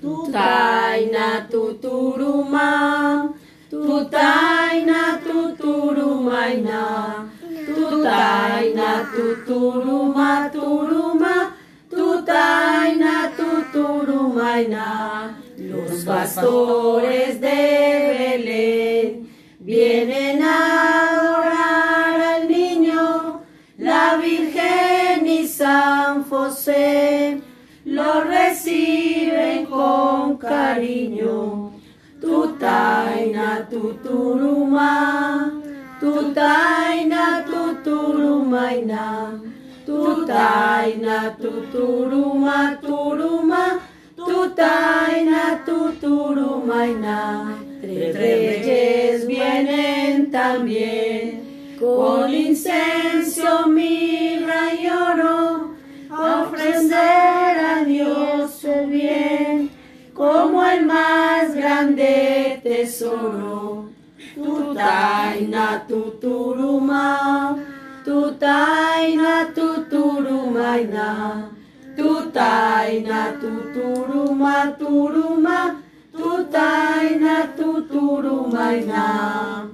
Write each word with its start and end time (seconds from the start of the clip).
Tutaina 0.00 1.48
tuturuma, 1.50 3.34
tutaina 3.68 5.18
tuturumaina, 5.26 6.82
tutaina 7.66 8.90
tuturuma 9.12 10.50
turuma, 10.52 11.52
tutaina 11.90 13.32
tuturumaina. 13.36 14.86
Los 15.58 16.04
pastores 16.04 17.40
de 17.40 17.60
Belén 18.14 19.28
vienen 19.58 20.42
a 20.44 21.10
adorar 21.10 22.20
al 22.20 22.48
niño, 22.48 23.40
la 23.78 24.16
Virgen 24.16 25.26
y 25.26 25.48
San 25.48 26.22
José. 26.22 27.42
Lo 27.84 28.20
reciben 28.20 29.17
cariño. 30.78 31.72
Tutaina 32.20 33.66
tuturuma, 33.70 34.90
tutaina 36.00 37.44
tuturumaina, 37.50 39.04
tutaina 39.86 41.36
tuturuma 41.42 42.76
turuma, 42.82 43.64
tutaina 44.16 45.42
tuturumaina. 45.66 47.18
Tres 47.80 48.16
reyes 48.16 49.26
vienen 49.26 50.30
también 50.32 51.76
con 51.78 52.34
incenso, 52.34 53.68
mirra 53.68 54.57
grande 62.58 62.62
tesoro. 62.62 63.88
Tutaina 64.34 65.84
tuturuma, 65.88 67.56
tutaina 68.04 69.44
tuturumaina, 69.54 71.48
tutaina 71.96 73.32
tuturuma 73.40 74.66
turuma, 74.78 75.76
tutaina 76.12 77.46
tuturumaina. 77.56 79.68